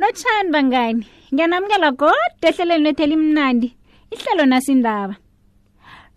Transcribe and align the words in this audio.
notshani 0.00 0.48
bangani 0.54 1.02
ngiyanamukela 1.32 1.88
kodwa 2.00 2.48
ehlelweni 2.48 2.84
lethela 2.86 3.14
imnandi 3.18 3.68
ihlelo 4.14 4.44
nasindaba 4.50 5.14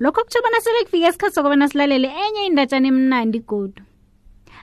lokho 0.01 0.21
kutsho 0.25 0.39
bona 0.43 0.59
sele 0.65 0.79
kufika 0.87 1.07
isikhathi 1.11 1.35
sokubana 1.35 1.69
silalele 1.69 2.09
enye 2.25 2.41
indatshana 2.49 2.87
emnandi 2.93 3.39
godu 3.49 3.81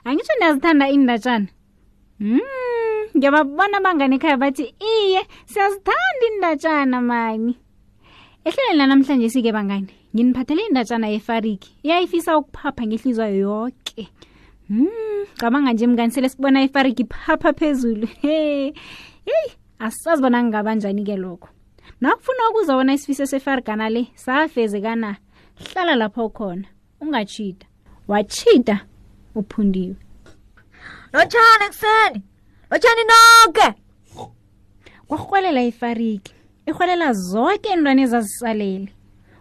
angitsho 0.07 0.33
niyazithanda 0.35 0.85
indatshana 0.95 1.47
mm 2.19 2.39
ngiyababona 3.15 3.77
bangani 3.85 4.15
ekhaya 4.19 4.37
bathi 4.43 4.65
iye 4.93 5.21
siyazithanda 5.51 6.23
indatshana 6.31 6.97
mani 7.09 7.53
ehlelweni 8.47 8.79
lanamhlanje 8.79 9.27
sike 9.31 9.51
bangani 9.57 9.91
nginiphathele 10.13 10.61
indatshana 10.67 11.07
yefariki 11.15 11.69
iyayifisa 11.87 12.29
ukuphapha 12.39 12.83
ngehlizwa 12.87 13.27
yonke 13.41 13.99
okay 13.99 14.07
ngicabanga 14.71 15.69
hmm, 15.69 15.75
nje 15.77 15.87
mngani 15.87 16.11
sele 16.13 16.29
sibona 16.29 16.63
ifariki 16.63 17.03
phapha 17.05 17.53
phezulu 17.53 18.07
he 18.21 18.37
heyi 19.25 19.51
asisazi 19.79 20.21
bona 20.21 20.41
ngingabanjani-ke 20.43 21.15
lokho 21.23 21.49
nakufuna 22.01 22.43
ukuzabona 22.49 22.93
isifiso 22.93 23.25
sefarigana 23.25 23.89
le 23.89 24.01
safeze 24.15 24.81
kana 24.81 25.15
hlala 25.61 25.95
lapho 25.95 26.23
khona 26.37 26.67
ungatshita 27.01 27.65
watshita 28.07 28.75
uphundiwe 29.35 29.95
notshani 31.13 31.65
ekuseni 31.67 32.19
notshani 32.71 33.03
noke 33.11 33.67
kwarhwelela 35.07 35.61
ifariki 35.71 36.33
irhwelela 36.67 37.07
zonke 37.13 37.69
iintwana 37.69 38.01
ezazisalele 38.05 38.89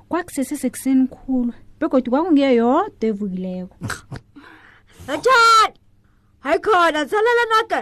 kwakusesesekuseni 0.09 1.07
khulu 1.13 1.53
begodi 1.81 2.09
kwakungeyodwa 2.13 3.05
evukileko 3.11 3.77
Ntate. 5.07 5.31
Hayi 6.41 6.59
khona 6.61 7.05
tsalela 7.09 7.45
nake. 7.53 7.81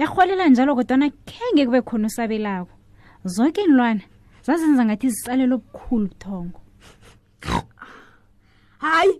Yakholela 0.00 0.44
njalo 0.48 0.72
kodwana 0.76 1.06
kenge 1.28 1.62
kube 1.66 1.80
khona 1.88 2.06
usabelako. 2.06 2.72
Zonke 3.34 3.60
inlwana 3.66 4.00
zazenza 4.46 4.82
ngathi 4.84 5.08
zisalela 5.12 5.54
obukhulu 5.56 6.08
thongo. 6.22 6.60
Hayi. 8.82 9.14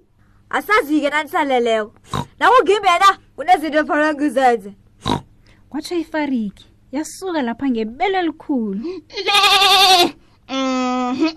Asazike 0.51 1.09
nanisaleleko. 1.11 1.93
Nako 2.39 2.57
ngimbena 2.63 3.09
kunezinto 3.37 3.79
efanele 3.79 4.15
ngizenze. 4.15 4.71
Kwatsho 5.69 5.95
ifariki 5.95 6.67
yasuka 6.93 7.43
lapha 7.43 7.67
ngebelo 7.71 8.19
elikhulu. 8.19 8.81
Le. 9.27 10.17
Mhm. 10.51 11.29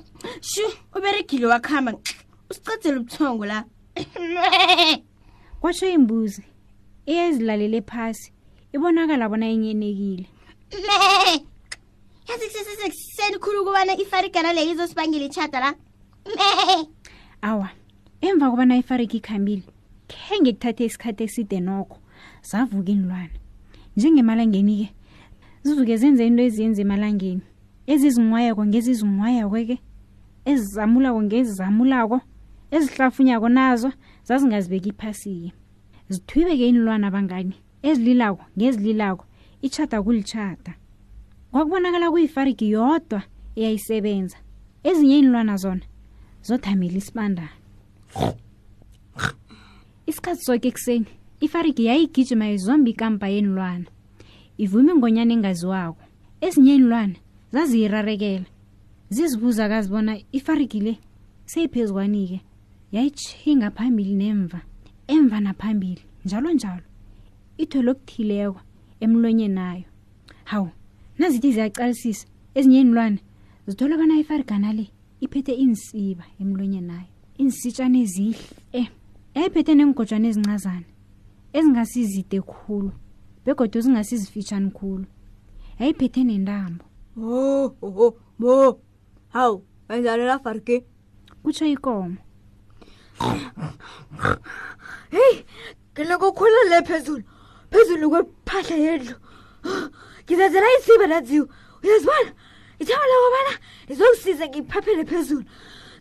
Shu, 0.49 0.63
uberegile 0.95 1.45
wakhamba. 1.47 1.91
Usicedzele 2.49 2.97
ubuthongo 2.99 3.45
la. 3.45 3.65
kwatsho 5.59 5.87
imbuzi 5.89 6.43
iyezilalele 7.11 7.79
phasi 7.89 8.31
ibonakala 8.75 9.25
bona 9.29 9.47
inyenekile 9.55 10.25
yazi 12.27 12.45
kusesesekuseni 12.47 13.37
khulu 13.41 13.57
ukubana 13.61 13.93
ifarigana 14.03 14.49
leyo 14.55 14.71
izosibangela 14.73 15.25
ichada 15.29 15.59
la 15.63 15.69
awa 17.49 17.67
emva 18.27 18.45
kubana 18.51 18.73
ifariga 18.81 19.13
ikhambile 19.19 19.63
khe 20.11 20.33
ngithathe 20.41 20.83
isikhathi 20.87 21.23
eside 21.27 21.57
nokho 21.67 21.97
zavuka 22.49 22.89
inilwana 22.93 23.35
njengemalangeni-ke 23.97 24.87
zivuke 25.65 25.95
zenze 26.01 26.23
into 26.27 26.41
eziyenza 26.47 26.81
emalangeni 26.85 27.43
ezizinwayako 27.91 28.61
ngezizinwayako 28.69 29.55
ke 29.69 29.75
ezizamulako 30.51 31.19
ngezizamulako 31.27 32.17
ngezi 32.17 32.29
ezihlafunyako 32.75 33.49
nazo 33.49 33.91
zazingazibeki 34.27 34.91
phasike 34.99 35.51
zithwibeke 36.09 36.67
inilwana 36.69 37.11
bangani 37.11 37.55
ezililako 37.83 38.43
ngezililako 38.57 39.25
itshada 39.65 39.97
kulitshada 40.05 40.71
kwakubonakala 41.51 42.07
kuyifariki 42.11 42.65
yodwa 42.71 43.21
eyayisebenza 43.57 44.37
ezinye 44.87 45.15
inilwana 45.19 45.55
zona 45.63 45.85
zothamela 46.47 46.97
isibandana 47.01 47.53
isikhathi 50.09 50.41
soke 50.45 50.67
ekuseni 50.71 51.09
ifariki 51.45 51.81
yayigijima 51.89 52.45
izombi 52.55 52.89
ikampa 52.93 53.25
yenilwana 53.33 53.87
ivume 54.63 54.91
ingonyana 54.95 55.31
engaziwako 55.37 56.01
ezinye 56.45 56.73
inilwana 56.75 57.15
zaziyirarekela 57.53 58.45
zizibuza 59.13 59.63
kazibona 59.71 60.13
ifariki 60.39 60.79
le 60.85 60.93
seyiphezu 61.51 61.93
kwani-ke 61.93 62.39
yayitshinga 62.95 63.67
phambili 63.71 64.13
nemva 64.15 64.61
emva 65.07 65.39
naphambili 65.45 66.01
njalo 66.25 66.49
njalo 66.57 66.83
itholokuthileko 67.63 68.59
emlonyeni 68.99 69.53
nayo 69.59 69.83
hawu 70.51 70.69
nazithi 71.19 71.49
ziyacalisisa 71.55 72.23
ezinye 72.57 72.79
inilwane 72.83 73.19
zithola 73.67 73.95
bana 73.99 74.15
ifarigana 74.21 74.69
le 74.77 74.85
iphethe 75.25 75.53
insiba 75.65 76.25
emlonyeni 76.41 76.87
nayo 76.91 77.09
insitshana 77.41 77.97
ezihle 78.03 78.43
e 78.79 78.89
yayiphethe 79.35 79.73
neengojwana 79.75 80.25
ezincazane 80.31 80.87
ezingasizide 81.57 82.39
khulu 82.51 82.91
begodwa 83.45 83.79
zingasizifitshani 83.83 84.69
khulu 84.77 85.05
yayiphethe 85.79 86.21
nentambo 86.29 86.83
o 87.17 87.27
oh, 87.27 87.75
oh, 87.81 87.99
oh, 88.07 88.13
mo 88.41 88.53
hawu 89.35 89.57
ayinjalo 89.89 90.23
lafarike 90.31 90.75
kutsho 91.43 91.65
ikomo 91.75 92.17
heyi 95.11 95.45
nginokukhula 95.95 96.59
le 96.69 96.79
phezulu 96.87 97.23
phezulu 97.71 98.05
kwephahla 98.11 98.75
yendlu 98.85 99.15
ngizenzela 100.25 100.67
isiba 100.79 101.05
naziwo 101.11 101.45
uyazibona 101.83 102.31
ithaba 102.81 103.05
lokobana 103.11 103.51
izokusize 103.91 104.43
ngiphaphele 104.49 105.03
phezulu 105.11 105.43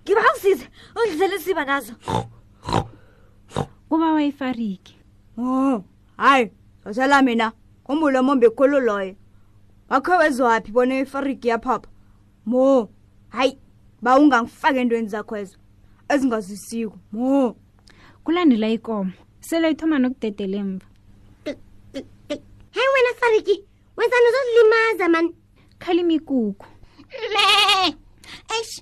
ngiba 0.03 0.21
usize 0.37 0.67
undlizela 0.99 1.35
isiba 1.41 1.63
nazo 1.71 1.95
kuba 3.89 4.09
wayifariki 4.17 4.95
o 5.39 5.47
hayi 6.23 6.47
zosela 6.85 7.23
mina 7.27 7.47
kumbulo 7.85 8.21
mombi 8.27 8.47
ekhulu 8.49 8.79
loyo 8.89 9.15
wakho 9.91 10.13
wezwaphi 10.21 10.71
bona 10.73 10.95
ifariki 11.05 11.47
yaphapha 11.53 11.89
mo 12.47 12.89
hayi 13.35 13.53
bawungangifaka 14.05 14.79
entweni 14.83 15.09
zakho 15.15 15.37
ezo 15.43 15.57
ezingazisiko 16.15 16.95
mo 17.15 17.55
kulandela 18.25 18.69
ikomo 18.77 19.11
sele 19.47 19.67
ithoma 19.73 19.97
nokudedela 20.03 20.57
emva 20.63 20.87
hayi 22.75 22.87
wena 22.95 23.11
fariki 23.21 23.57
wenzani 23.97 24.27
uzozilimaza 24.31 25.05
mani 25.15 25.31
khalima 25.83 26.13
ikukhu 26.19 26.67
me 27.35 27.43
eish 28.55 28.75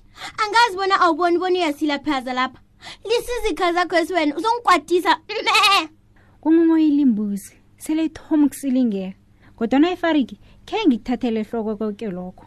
angazi 0.43 0.73
bona 0.77 0.95
awuboni 1.03 1.37
bona 1.41 1.55
uyasilaphaza 1.59 2.31
lapha 2.39 2.59
lisiza 3.07 3.47
ikha 3.53 3.67
zakho 3.75 3.95
esiwena 4.01 4.33
uzongikwadisa 4.37 5.11
me 5.45 5.55
kungungoyilimbuzi 6.41 7.53
sele 7.77 8.01
ithoma 8.05 8.45
ukusilingeka 8.45 9.17
kodwana 9.57 9.87
ifariki 9.95 10.35
khe 10.67 10.77
ngikuthathele 10.87 11.43
hloko 11.43 11.71
konke 11.77 12.07
lokho 12.09 12.45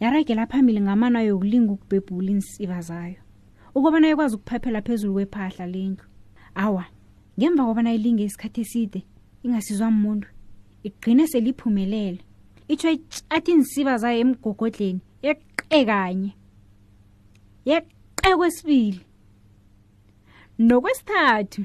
yaragela 0.00 0.46
phambili 0.46 0.80
ngamanayo 0.80 1.28
yokulinga 1.34 1.72
ukubhebhula 1.72 2.30
iinsiba 2.30 2.80
zayo 2.88 3.20
ukubana 3.74 4.08
ikwazi 4.10 4.34
ukuphaphela 4.36 4.80
phezulu 4.86 5.12
kwephahla 5.14 5.64
lendlu 5.72 6.04
awa 6.64 6.84
ngemva 7.38 7.62
kobana 7.68 7.90
ilinge 7.96 8.24
isikhathi 8.28 8.60
eside 8.64 8.98
ingasizwa 9.44 9.88
muntu 10.00 10.28
igqine 10.86 11.24
seliphumelele 11.32 12.20
itsho 12.72 12.88
itshathi 12.96 13.50
inisiba 13.54 13.92
zayo 14.02 14.18
emgogodleni 14.24 15.00
yeqe 15.24 15.78
kanye 15.90 16.32
yeqe 17.68 18.30
kwesibili 18.38 19.02
nokwesithathu 20.68 21.62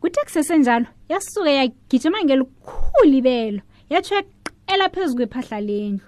kuthe 0.00 0.20
kusesenjalo 0.26 0.86
yasuke 1.10 1.52
yagijima 1.60 2.18
ngelikhulu 2.24 3.12
ibelo 3.20 3.60
yatsho 3.92 4.14
yaqela 4.18 4.84
phezu 4.94 5.12
kwephahla 5.18 5.58
lendlu 5.68 6.06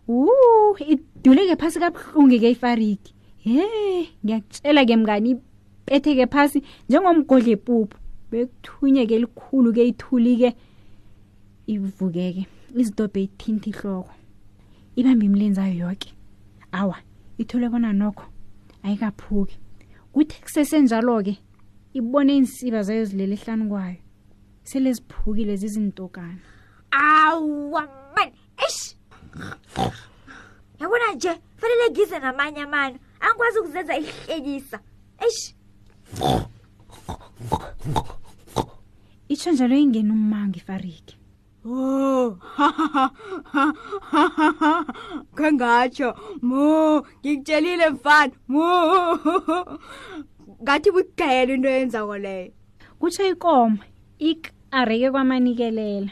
uh 0.08 0.78
iduleke 0.81 1.56
phasi 1.60 1.78
kabuhlungu 1.82 2.38
ke 2.43 2.48
ifariki 2.54 3.12
hey 3.44 4.06
ngiyakutshela 4.25 4.82
ke 4.88 4.94
mngani 4.96 5.31
ipetheke 5.38 6.25
phasi 6.32 6.58
njengomgodle 6.88 7.56
pupu 7.56 7.96
bekuthunyeke 8.31 9.16
likhulu 9.19 9.69
ke 9.76 9.82
ithulike 9.90 10.50
ivukeke 11.75 12.43
izidobhe 12.81 13.20
ithinta 13.26 13.66
ihloko 13.72 14.12
ibambe 14.98 15.25
imlenzayo 15.28 15.75
yoke 15.90 16.08
awa 16.81 16.96
ithole 17.40 17.66
bona 17.72 17.90
nokho 18.00 18.25
ayikaphuki 18.87 19.56
kuthi 20.14 20.37
kusesenjalo-ke 20.43 21.34
ibone 21.98 22.31
iinsiba 22.34 22.81
zayo 22.87 23.04
zilele 23.04 23.34
ehlanu 23.37 23.64
kwayo 23.69 24.00
seleziphukile 24.67 25.57
zizintokana 25.57 26.39
awa 27.25 27.83
man 28.17 28.31
esh 28.67 28.83
yabona 30.81 31.13
nje 31.15 31.33
fanele 31.57 31.91
ngize 31.91 32.19
namanye 32.19 32.61
amane 32.63 33.01
angikwazi 33.21 33.59
ukuzenza 33.59 33.97
ihlekisa 33.99 34.79
esh 35.27 35.45
itsho 39.33 39.51
njalo 39.53 39.75
ingena 39.83 40.13
ummanga 40.19 40.57
ifariki 40.63 41.15
o 41.67 42.27
oh. 42.27 42.39
khengatsho 45.37 46.09
mo 46.49 47.01
ngikutshelile 47.21 47.87
mfana 47.95 48.33
mo 48.51 48.65
ngathi 50.63 50.91
bugayela 50.91 51.53
into 51.55 51.69
yenzako 51.69 52.15
leyo 52.19 52.53
kutsho 53.01 53.23
ikoma 53.33 53.85
ik 54.19 54.56
a 54.78 54.84
reke 54.84 55.11
kwamanikelela 55.11 56.11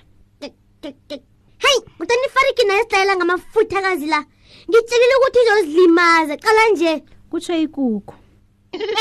hayi 1.59 1.81
kodwa 1.99 2.17
nifari 2.17 2.53
ke 2.57 2.67
naye 2.67 2.83
sihlayela 2.83 3.17
ngamafuthakazi 3.17 4.07
la 4.07 4.25
ngitshelile 4.71 5.15
ukuthi 5.19 5.39
izozilimaza 5.45 6.37
qala 6.37 6.69
nje 6.73 7.05
kutsho 7.31 7.55
ikukhu 7.57 8.15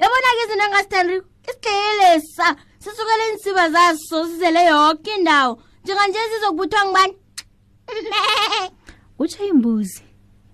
yabona 0.00 0.28
ke 0.34 0.42
izinto 0.44 0.64
engasithandiko 0.64 1.26
isihlayelesa 1.50 2.56
sisukele 2.78 3.24
insiba 3.32 3.68
zaso 3.70 4.24
sizele 4.28 4.64
yonke 4.64 5.10
indawo 5.18 5.58
njenganje 5.84 6.18
sizokubuthwa 6.34 6.84
ngubani 6.84 7.14
kutsho 9.16 9.44
imbuzi 9.46 10.02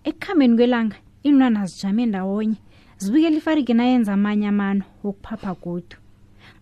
ekuhambeni 0.04 0.56
kwelanga 0.56 0.96
iinwana 1.24 1.66
zijame 1.66 2.06
ndawonye 2.06 2.56
zibikela 2.98 3.36
ifarigi 3.36 3.74
nayenza 3.74 4.12
amanye 4.12 4.48
amano 4.48 4.84
wokuphapha 5.04 5.54
kodu 5.54 5.96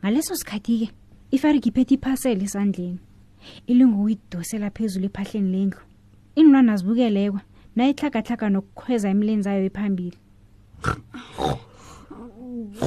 ngaleso 0.03 0.37
sikhathi 0.37 0.79
ke 0.81 0.89
ifari 1.31 1.59
ngiphethe 1.59 1.95
iphasele 1.97 2.43
esandleni 2.47 2.99
ilingokuyidosela 3.71 4.69
phezulu 4.77 5.07
ephahleni 5.09 5.53
lendlu 5.55 5.81
inlwana 6.41 6.73
zibukelekwa 6.81 7.41
nayihlagahlaga 7.77 8.47
nokukhweza 8.55 9.07
emileni 9.13 9.43
zayo 9.47 9.65
ephambili 9.71 10.19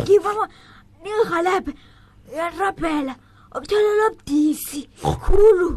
ngivama 0.03 0.45
ningihalephe 1.03 1.73
yarabhela 2.37 3.13
okuthelelobudisi 3.55 4.79
khulu 5.23 5.67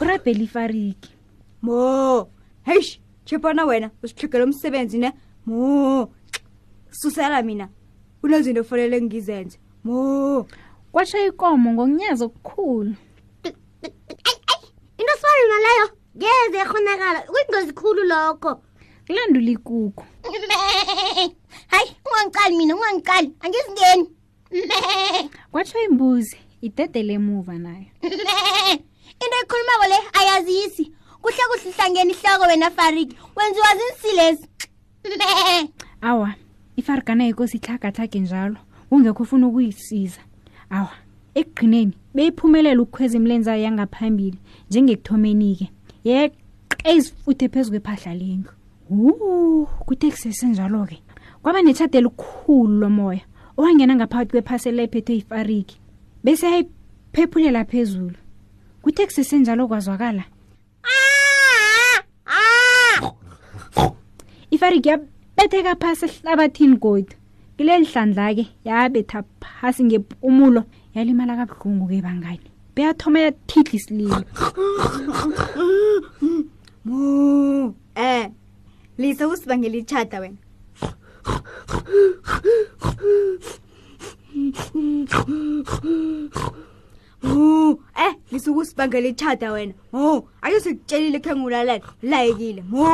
urabhela 0.00 0.42
ifariki 0.48 1.10
mo 1.64 1.80
heyi 2.66 3.02
chepana 3.26 3.62
wena 3.68 3.90
usihlugela 4.02 4.44
umsebenzi 4.44 4.98
ne 5.02 5.10
mo 5.46 6.08
susela 6.90 7.42
mina 7.42 7.66
kunezinto 8.20 8.60
ofanele 8.60 8.96
ngizenze 9.02 9.58
mo 9.84 10.46
kwatsho 10.96 11.18
ikomo 11.28 11.66
ngokunyazo 11.72 12.24
kukhulu 12.28 12.92
ayi 13.44 13.92
ayi 14.26 14.66
into 14.98 15.14
sibalima 15.22 15.58
leyo 15.66 15.86
ngeze 16.16 16.58
ekhonakala 16.64 17.18
kuyingozi 17.28 17.72
khulu 17.78 18.02
lokho 18.10 18.52
kulandula 19.06 19.50
ikukhu 19.56 20.04
hayi 21.72 21.88
ungangiqali 22.06 22.54
mina 22.58 22.72
ungangiqali 22.76 23.28
angizingeni 23.44 24.04
kwatsho 25.52 25.78
imbuzi 25.88 26.36
idedele 26.66 27.12
emuva 27.18 27.54
nayo 27.64 27.92
into 29.22 29.36
ekhulumako 29.42 29.84
le 29.92 29.98
ayazisi 30.20 30.84
kuhle 31.22 31.42
kuhle 31.50 31.64
ihlangeni 31.70 32.12
ihloko 32.16 32.44
wena 32.48 32.70
fariki 32.70 33.16
wenziwa 33.36 33.70
zinsilezi 33.78 34.46
awa 36.00 36.34
ifarigana 36.80 37.22
yikosi 37.28 37.56
ihlagathage 37.60 38.18
njalo 38.24 38.56
kungekho 38.88 39.22
ufuna 39.22 39.46
ukuyisiza 39.48 40.20
awa 40.70 40.92
ekugqineni 41.40 41.94
beyiphumelela 42.16 42.80
ukukhweza 42.82 43.16
imlenzayo 43.20 43.62
yangaphambili 43.66 44.38
njengekuthomeni-ke 44.70 45.66
yeqeizifuthe 46.08 47.46
phezu 47.52 47.70
kwephahla 47.74 48.12
lendlu 48.20 48.50
kutekusesenjalo-ke 49.86 50.96
kwaba 51.42 51.60
netshade 51.62 51.98
elikhulu 51.98 52.74
lomoya 52.80 53.22
owangena 53.58 53.92
ngaphakathi 53.96 54.30
kwephasela 54.32 54.80
ephethwe 54.86 55.14
ifariki 55.22 55.76
bese 56.24 56.46
yayiphephulela 56.52 57.62
phezulu 57.70 58.18
kutekusesenjalo 58.82 59.62
kwazwakala 59.70 60.24
ifariki 64.50 64.88
yabetheka 64.90 65.72
phasi 65.82 66.04
ehlabathini 66.10 66.76
kodwa 66.82 67.16
ile 67.58 67.78
ndlandla-ke 67.78 68.46
yabetha 68.64 69.24
phasi 69.40 69.80
ngempumulo 69.84 70.62
yalimala 70.96 71.32
kabuhlungu-ke 71.38 71.98
bangani 72.06 72.48
beyathoma 72.74 73.18
yathidla 73.24 73.70
isililo 73.78 74.16
mu 76.84 77.74
eh 77.96 78.24
lise 79.00 79.24
usibangela 79.32 79.76
itshata 79.82 80.16
wena 80.20 80.36
mu 87.22 87.78
eh 88.06 88.12
lise 88.30 88.48
ukusibangela 88.52 89.08
itshata 89.12 89.46
wena 89.54 89.74
mu 89.92 90.06
ake 90.44 90.58
sikutshelile 90.64 91.18
khe 91.24 91.32
ngulalele 91.38 91.82
layekile 92.10 92.62
mu 92.70 92.88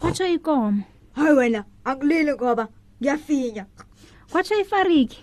kutsho 0.00 0.26
ikomo 0.36 0.84
hayi 1.16 1.34
wena 1.38 1.60
akulile 1.88 2.32
ngoba 2.36 2.64
ngiyafinya 3.00 3.64
kwatsho 4.32 4.54
ifariki 4.64 5.18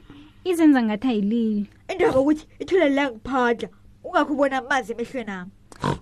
izenza 0.49 0.79
ngathi 0.83 1.07
ayilili 1.11 1.63
into 1.91 2.03
yokuthi 2.07 2.43
ithuleli 2.61 2.95
langiphandla 2.95 3.67
ungakho 4.05 4.31
ubona 4.33 4.57
amazi 4.61 4.89
emehlweni 4.93 5.31
ami 5.31 5.45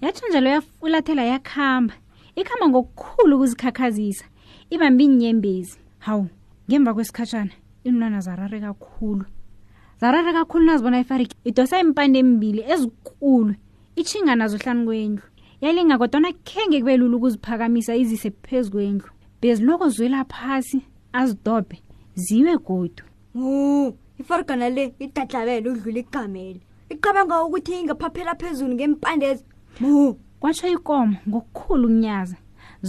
yatsho 0.03 0.25
njalo 0.29 0.49
yafulathela 0.55 1.23
yakuhamba 1.33 1.93
ikhamba 2.35 2.65
ngokukhulu 2.69 3.33
ukuzikhakhazisa 3.35 4.25
ibambi 4.73 5.03
inyembezi 5.05 5.75
hawu 6.05 6.25
ngemva 6.67 6.91
kwesikhatshana 6.95 7.53
iinlwana 7.85 8.19
zarare 8.25 8.59
kakhulu 8.59 9.25
zarare 10.01 10.31
kakhulu 10.33 10.63
nazibona 10.65 10.99
ifariki 10.99 11.35
idosa 11.43 11.79
impande 11.79 12.17
emibili 12.19 12.61
ezikulu 12.73 13.55
itshinga 13.95 14.35
nazo 14.35 14.57
hlanu 14.57 14.85
kwendlu 14.85 15.23
yalinga 15.63 15.97
kodwana 15.97 16.33
khenge 16.47 16.79
kube 16.83 16.97
lula 16.97 17.15
ukuziphakamisa 17.17 17.95
izise 17.95 18.29
phezu 18.43 18.71
kwendlu 18.71 19.09
bezilokho 19.41 19.89
zwela 19.89 20.23
phasi 20.25 20.81
azidobhe 21.13 21.79
ziwe 22.15 22.57
godu 22.57 23.03
o 23.35 23.93
ifarigana 24.19 24.69
le 24.75 24.83
idadlabele 25.05 25.69
udlula 25.71 25.99
igamele 26.03 26.59
iqabanga 26.93 27.37
ukuthi 27.45 27.71
ingaphaphela 27.81 28.33
phezulu 28.41 28.73
ngempandezo 28.75 29.43
mo 29.79 29.91
kwatsho 30.41 30.67
ikomo 30.77 31.17
ngokukhulu 31.29 31.87
kunyaza 31.91 32.37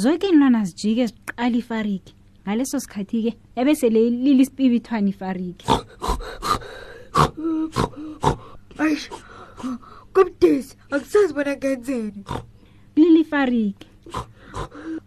zonke 0.00 0.26
inlwana 0.32 0.60
zijike 0.66 1.04
ziqala 1.10 1.56
ifariki 1.62 2.12
ngaleso 2.44 2.76
sikhathi-ke 2.84 3.32
ebesele 3.60 4.00
lili 4.24 4.44
sipibithwana 4.48 5.08
ifariki 5.14 5.66
kubudisi 10.14 10.72
akusazibona 10.94 11.52
ngenzeni 11.60 12.22
lili 13.00 13.22
fariki 13.30 13.86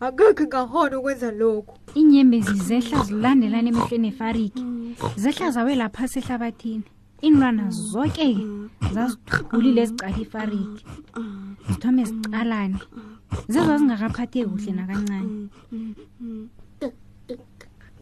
akakhe 0.08 0.44
ngahona 0.50 0.96
ukwenza 1.00 1.30
lokhu 1.42 1.74
iinyembezi 2.00 2.56
zehla 2.68 2.98
zilandelana 3.08 3.70
emehlweni 3.72 4.08
efariki 4.14 4.64
mm. 4.68 4.74
zehla 5.22 5.48
zawe 5.56 5.74
lapha 5.82 6.06
sehlabathini 6.14 6.88
iinlwana 7.26 7.64
mm. 7.66 7.70
zoke-ke 7.72 8.28
mm. 8.36 8.46
zazihulile 8.96 9.80
ezicala 9.86 10.18
ifariki 10.26 10.84
zithome 11.70 12.04
zicalane 12.10 12.80
zezwa 13.52 13.76
zingakaphathe 13.78 14.40
kuhle 14.46 14.72
nakancane 14.72 15.32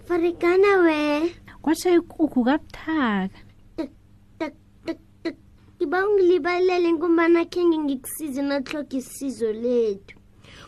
farigana 0.08 0.72
we 0.86 1.02
kwatsho 1.62 1.90
ikukhu 1.98 2.40
kabuthaka 2.48 3.40
ngiba 5.78 5.98
ungilibalele 6.08 6.90
inkumbana 6.90 7.42
khenge 7.52 7.78
ngikusize 7.86 8.42
nohloga 8.42 8.96
isizo 9.00 9.50
lethu 9.64 10.16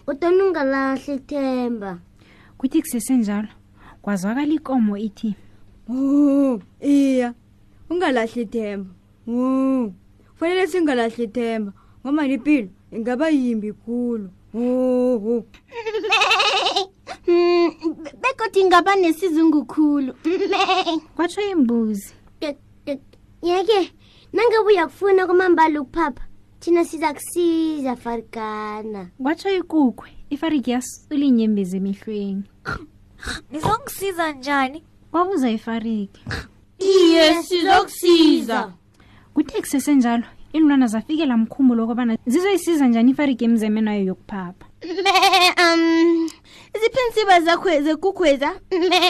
kodwana 0.06 0.42
ungalahla 0.46 1.12
ithemba 1.18 1.92
kuthi 2.58 2.78
kusesenjalo 2.82 3.50
kwazwakala 4.04 4.54
ikomo 4.58 4.94
ithi 5.08 5.30
iya 6.94 7.30
ungalahla 7.90 8.38
ithemba 8.46 8.92
kufanele 10.32 10.64
singalahla 10.72 11.24
ithemba 11.28 11.72
ngomani 12.02 12.34
ipilo 12.38 12.70
ingaba 12.96 13.26
yimbi 13.34 13.70
khulu 13.82 14.28
hmm, 14.54 15.44
bekodwa 18.22 18.60
ingaba 18.64 18.92
nesizungu 19.02 19.62
khulu 19.72 20.12
kwatsho 21.16 21.42
imbuzi 21.54 22.08
yeke 23.46 23.80
nangabe 24.36 24.68
uyakufuna 24.70 25.26
kwamambala 25.26 25.82
ukuphapha 25.82 26.24
thina 26.66 26.86
siza 26.86 27.14
kusiza 27.14 27.96
farikana 27.96 29.08
kwatsho 29.24 29.50
ikukwe 29.56 30.10
ifariki 30.34 30.72
yasula 30.74 31.26
iinyembezi 31.26 31.78
emehlweni 31.78 32.44
nizokusiza 33.52 34.32
njani 34.32 34.80
wabuza 35.14 35.50
ifariki 35.50 36.22
iye 36.82 37.24
sizokusiza 37.46 38.72
kuthe 39.34 39.62
kusesenjalo 39.62 40.24
iinlwana 40.54 40.88
zafikela 40.90 41.38
mkhumbulo 41.38 41.84
okobana 41.86 42.18
zizoyisiza 42.26 42.88
njani 42.88 43.12
ifariki 43.14 43.46
emzemeni 43.46 43.90
ayo 43.90 44.04
yokuphapha 44.10 44.66
me 44.82 45.52
um 45.64 46.30
ziphensiba 46.82 47.36
zekukhweza 47.86 48.50
me 48.72 49.02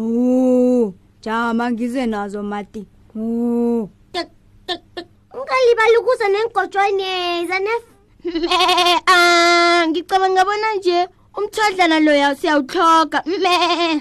o 0.00 0.94
jama 1.24 1.70
ngize 1.72 2.06
nazo 2.06 2.42
mati 2.42 2.84
o 3.20 3.88
ungalibali 5.34 5.96
ukuza 6.00 6.26
nengotshwane 6.28 7.10
zane 7.48 7.70
eh, 8.24 8.98
a 9.06 9.14
ah, 9.16 9.80
ngicabanga 9.88 10.42
bona 10.48 10.68
nje 10.74 10.98
umthodlana 11.38 11.98
loya 12.06 12.34
siyawuthoga 12.34 13.18
me 13.42 13.54
eh. 13.90 13.98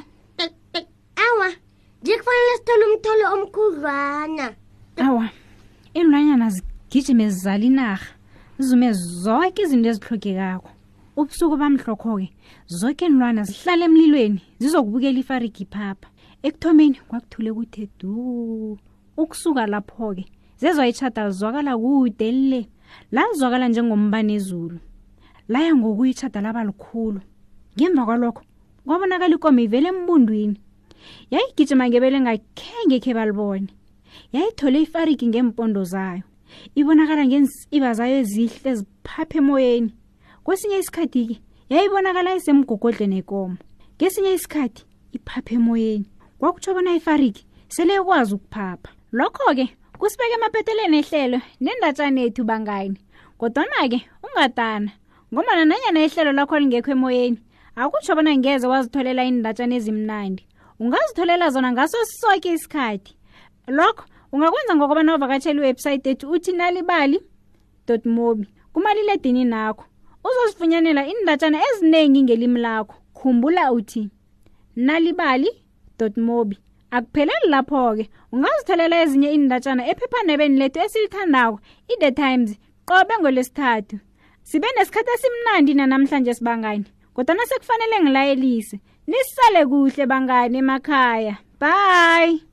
awa 1.28 1.50
njekufanele 2.02 2.52
sithole 2.58 2.84
umtholo 2.88 3.24
omkhudlwana 3.36 4.46
awa 5.06 5.26
iinlwanyana 5.98 6.48
zigijime 6.56 7.26
zizala 7.34 7.64
inarha 7.70 8.10
zizume 8.60 8.90
zonke 9.22 9.62
izinto 9.66 9.90
ezihlokekakho 9.92 10.70
ubusuku 11.20 11.56
bamhlokho-ke 11.62 12.28
zonke 12.80 13.04
iinlwana 13.08 13.42
zihlale 13.50 13.84
emlilweni 13.88 14.42
zizokubukela 14.62 15.20
ifarigi 15.24 15.66
phapha 15.74 16.08
ekuthomeni 16.48 16.98
kwakuthule 17.08 17.52
kuthedu 17.58 18.14
ukusuka 19.22 19.62
lapho-ke 19.74 20.26
zezwa 20.60 20.88
itshata 20.88 21.30
zwakala 21.30 21.78
kude 21.78 22.32
le 22.32 22.68
lazwakala 23.12 23.68
njengombane 23.68 24.34
ezulu 24.34 24.80
laya 25.48 25.76
ngokuyo 25.76 26.12
itshata 26.12 26.42
laba 26.42 26.64
likhulu 26.68 27.22
ngemva 27.80 28.04
kwalokho 28.06 28.44
kwabonakala 28.86 29.36
ikomo 29.36 29.60
ivele 29.60 29.88
embundwini 29.90 30.58
yayigijima 31.32 31.88
ngebele 31.88 32.20
ngakhenge 32.22 33.00
khe 33.00 33.12
balibone 33.16 33.72
yayithole 34.36 34.82
ifariki 34.84 35.28
ngeempondo 35.32 35.84
zayo 35.88 36.24
ibonakala 36.76 37.24
ngeziba 37.26 37.94
zayo 37.96 38.16
ezihle 38.22 38.68
eziphapha 38.72 39.38
emoyeni 39.40 39.92
kwesinye 40.44 40.78
isikhathi 40.84 41.24
ke 41.26 41.36
yayibonakala 41.72 42.36
isemgogodle 42.36 43.08
nekomo 43.08 43.56
ngesinye 43.96 44.32
isikhathi 44.36 44.84
iphapha 45.16 45.54
emoyeni 45.56 46.06
kwakutsho 46.40 46.74
bona 46.76 46.92
ifariki 47.00 47.46
sele 47.74 47.96
ikwazi 47.96 48.34
ukuphapha 48.36 48.90
lokho 49.16 49.44
ke 49.58 49.68
kusibeke 50.00 50.34
emapeteleni 50.34 50.98
ehlelo 51.00 51.40
nendatshana 51.64 52.20
yethu 52.24 52.44
bangani 52.50 52.98
kodwana-ke 53.40 54.00
ungatana 54.26 54.92
ngomana 55.34 55.64
nanyana 55.70 56.00
ehlelo 56.08 56.32
lakho 56.38 56.56
lingekho 56.60 56.92
emoyeni 56.96 57.38
akutsho 57.82 58.14
bona 58.18 58.32
ngeze 58.40 58.66
wazitholela 58.72 59.22
iindatshana 59.28 59.74
ezimnandi 59.80 60.42
ungazitholela 60.82 61.46
zona 61.54 61.70
ngaso 61.74 61.98
soke 62.20 62.50
isikhathi 62.56 63.12
lokho 63.78 64.04
ungakwenza 64.34 64.74
ngokuba 64.76 65.04
nawuvakatsheli 65.04 65.60
iwebhsayithi 65.60 66.10
ethu 66.12 66.26
uthi 66.36 66.52
nalibali 66.60 67.18
mobi 68.16 68.46
kumaliledini 68.74 69.44
nakho 69.54 69.84
uzozifunyanela 70.28 71.02
iindatshana 71.10 71.58
ezinengi 71.70 72.20
ngelimi 72.24 72.60
lakho 72.66 72.96
khumbula 73.18 73.64
uthi 73.78 74.02
nalibali 74.76 75.50
mobi 76.28 76.58
akupheleli 76.96 77.50
lapho-ke 77.54 78.04
ungazithelela 78.34 78.96
ezinye 79.04 79.30
indatshana 79.38 79.84
ephephanebeni 79.92 80.56
lethu 80.62 80.80
esilithandako 80.86 81.56
i-the 81.94 82.12
times 82.22 82.50
qobe 82.90 83.14
ngolwesithathu 83.20 83.96
sibe 84.50 84.68
nesikhathi 84.76 85.12
esimnandi 85.18 85.72
nanamhlanje 85.80 86.32
sibangani 86.38 86.86
kodwana 87.16 87.44
sekufanele 87.50 87.96
ngilayelise 88.04 88.76
nisale 89.10 89.62
kuhle 89.72 90.04
bangani 90.12 90.56
emakhaya 90.62 91.36
bye 91.62 92.49